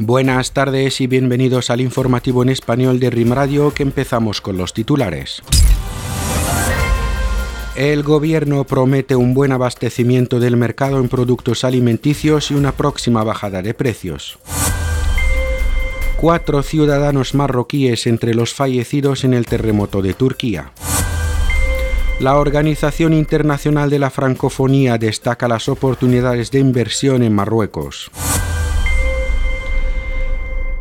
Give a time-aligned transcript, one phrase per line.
[0.00, 4.72] Buenas tardes y bienvenidos al informativo en español de RIM Radio que empezamos con los
[4.72, 5.42] titulares.
[7.74, 13.60] El gobierno promete un buen abastecimiento del mercado en productos alimenticios y una próxima bajada
[13.60, 14.38] de precios.
[16.16, 20.70] Cuatro ciudadanos marroquíes entre los fallecidos en el terremoto de Turquía.
[22.20, 28.12] La Organización Internacional de la Francofonía destaca las oportunidades de inversión en Marruecos.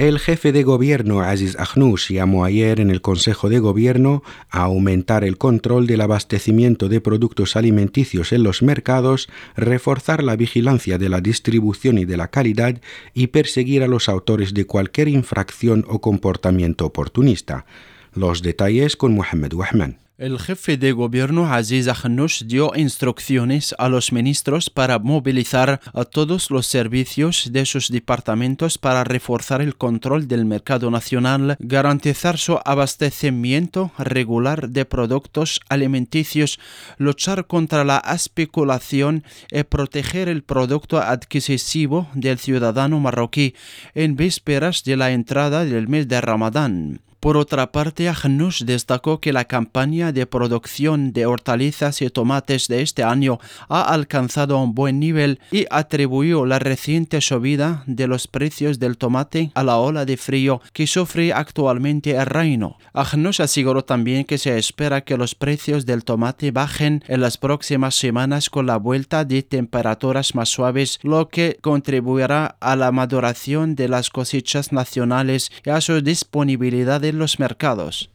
[0.00, 5.24] El jefe de gobierno Aziz Ahnouch llamó ayer en el Consejo de Gobierno a aumentar
[5.24, 11.20] el control del abastecimiento de productos alimenticios en los mercados, reforzar la vigilancia de la
[11.20, 12.80] distribución y de la calidad
[13.12, 17.66] y perseguir a los autores de cualquier infracción o comportamiento oportunista.
[18.14, 19.98] Los detalles con Mohamed Wahman.
[20.20, 26.50] El jefe de gobierno Aziz Ahnouch dio instrucciones a los ministros para movilizar a todos
[26.50, 33.92] los servicios de sus departamentos para reforzar el control del mercado nacional, garantizar su abastecimiento
[33.96, 36.60] regular de productos alimenticios,
[36.98, 43.54] luchar contra la especulación y proteger el producto adquisitivo del ciudadano marroquí
[43.94, 47.00] en vísperas de la entrada del mes de Ramadán.
[47.20, 52.80] Por otra parte, Ahnouch destacó que la campaña de producción de hortalizas y tomates de
[52.80, 58.78] este año ha alcanzado un buen nivel y atribuyó la reciente subida de los precios
[58.78, 62.78] del tomate a la ola de frío que sufre actualmente el reino.
[62.94, 67.96] Ahnouch aseguró también que se espera que los precios del tomate bajen en las próximas
[67.96, 73.90] semanas con la vuelta de temperaturas más suaves, lo que contribuirá a la maduración de
[73.90, 78.10] las cosechas nacionales y a su disponibilidad los mercados.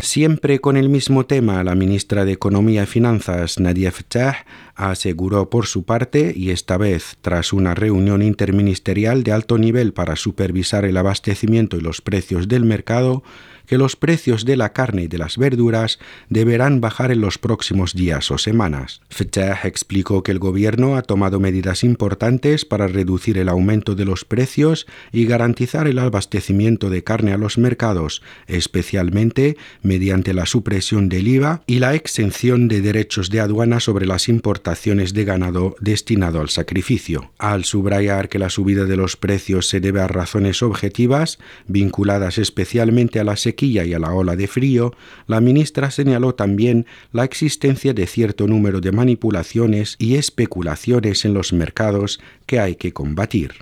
[0.00, 5.66] Siempre con el mismo tema, la ministra de Economía y Finanzas, Nadia Ftah, aseguró por
[5.66, 10.96] su parte, y esta vez tras una reunión interministerial de alto nivel para supervisar el
[10.96, 13.22] abastecimiento y los precios del mercado,
[13.70, 17.94] que los precios de la carne y de las verduras deberán bajar en los próximos
[17.94, 19.00] días o semanas.
[19.10, 24.24] Fetah explicó que el gobierno ha tomado medidas importantes para reducir el aumento de los
[24.24, 31.28] precios y garantizar el abastecimiento de carne a los mercados, especialmente mediante la supresión del
[31.28, 36.48] IVA y la exención de derechos de aduana sobre las importaciones de ganado destinado al
[36.48, 37.30] sacrificio.
[37.38, 41.38] Al subrayar que la subida de los precios se debe a razones objetivas,
[41.68, 44.94] vinculadas especialmente a la sequía y a la ola de frío,
[45.26, 51.52] la ministra señaló también la existencia de cierto número de manipulaciones y especulaciones en los
[51.52, 53.52] mercados que hay que combatir.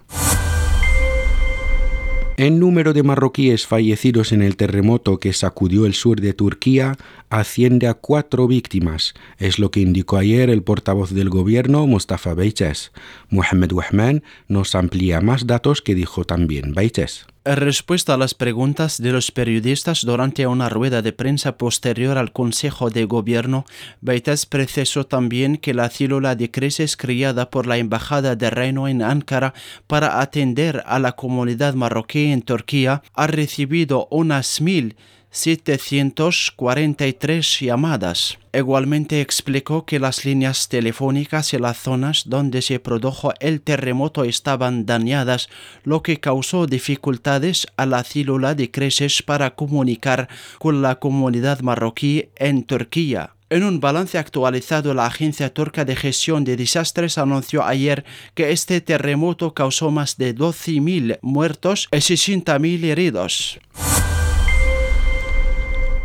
[2.39, 6.97] El número de marroquíes fallecidos en el terremoto que sacudió el sur de Turquía
[7.31, 12.93] asciende a cuatro víctimas, es lo que indicó ayer el portavoz del gobierno Mustafa Beites.
[13.29, 17.27] Mohamed Wahman nos amplía más datos que dijo también Beites.
[17.57, 22.91] Respuesta a las preguntas de los periodistas durante una rueda de prensa posterior al Consejo
[22.91, 23.65] de Gobierno,
[24.03, 29.01] Beitas precisó también que la célula de crisis creada por la Embajada de Reino en
[29.01, 29.55] Ankara
[29.87, 34.95] para atender a la comunidad marroquí en Turquía ha recibido unas mil
[35.31, 38.39] 743 llamadas.
[38.53, 44.87] Igualmente explicó que las líneas telefónicas y las zonas donde se produjo el terremoto estaban
[44.87, 45.49] dañadas,
[45.85, 50.29] lo que causó dificultades a la célula de crisis para comunicar
[50.59, 53.35] con la comunidad marroquí en Turquía.
[53.51, 58.83] En un balance actualizado, la Agencia Turca de Gestión de Desastres anunció ayer que este
[58.83, 63.59] terremoto causó más de 12.000 muertos y 60.000 heridos.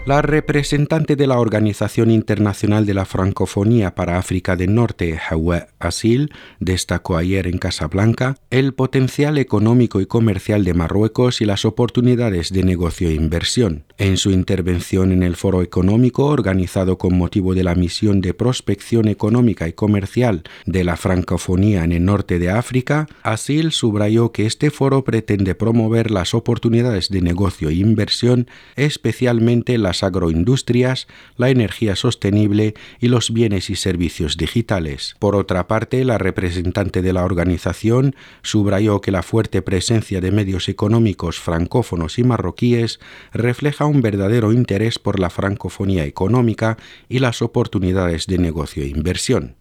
[0.05, 6.33] La representante de la Organización Internacional de la Francofonía para África del Norte, Hawa Asil,
[6.59, 12.63] destacó ayer en Casablanca el potencial económico y comercial de Marruecos y las oportunidades de
[12.63, 13.85] negocio e inversión.
[13.97, 19.07] En su intervención en el Foro Económico organizado con motivo de la misión de prospección
[19.07, 24.69] económica y comercial de la francofonía en el norte de África, Asil subrayó que este
[24.69, 31.07] foro pretende promover las oportunidades de negocio e inversión, especialmente las agroindustrias,
[31.37, 35.15] la energía sostenible y los bienes y servicios digitales.
[35.19, 40.69] Por otra parte, la representante de la organización subrayó que la fuerte presencia de medios
[40.69, 42.99] económicos francófonos y marroquíes
[43.33, 46.77] refleja un verdadero interés por la francofonía económica
[47.09, 49.55] y las oportunidades de negocio e inversión.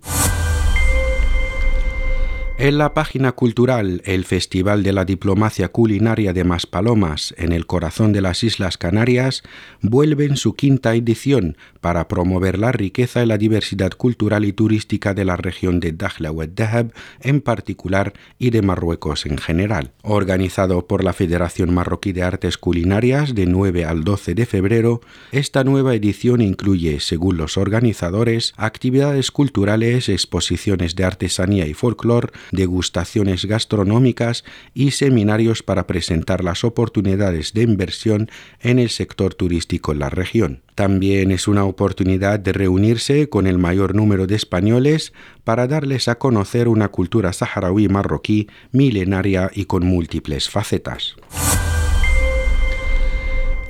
[2.63, 8.13] En la página cultural, el Festival de la Diplomacia Culinaria de Maspalomas, en el corazón
[8.13, 9.43] de las Islas Canarias,
[9.81, 15.13] vuelve en su quinta edición para promover la riqueza y la diversidad cultural y turística
[15.13, 19.91] de la región de Dakhla o Dahab en particular y de Marruecos en general.
[20.03, 25.01] Organizado por la Federación Marroquí de Artes Culinarias de 9 al 12 de febrero,
[25.33, 33.45] esta nueva edición incluye, según los organizadores, actividades culturales, exposiciones de artesanía y folclore, degustaciones
[33.47, 34.45] gastronómicas
[34.75, 40.63] y seminarios para presentar las oportunidades de inversión en el sector turístico en la región.
[40.75, 45.13] También es una oportunidad de reunirse con el mayor número de españoles
[45.45, 51.17] para darles a conocer una cultura saharaui marroquí milenaria y con múltiples facetas.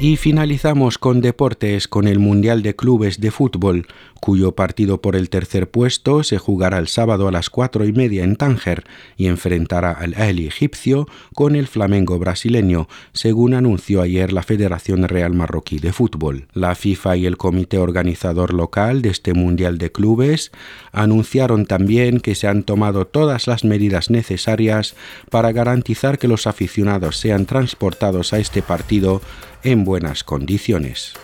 [0.03, 3.87] Y finalizamos con deportes con el Mundial de Clubes de Fútbol,
[4.21, 8.25] cuyo partido por el tercer puesto se jugará el sábado a las cuatro y media
[8.25, 8.83] en Tánger
[9.17, 11.07] y enfrentará al Ahly egipcio
[11.37, 16.49] con el Flamengo brasileño, según anunció ayer la Federación Real Marroquí de Fútbol.
[16.53, 20.51] La FIFA y el comité organizador local de este Mundial de Clubes
[20.91, 24.97] anunciaron también que se han tomado todas las medidas necesarias
[25.31, 29.23] para garantizar que los aficionados sean transportados a este partido
[29.65, 31.15] en buenas condiciones.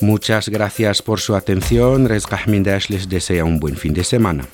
[0.00, 2.08] Muchas gracias por su atención.
[2.08, 2.42] Rezgah
[2.88, 4.46] les desea un buen fin de semana.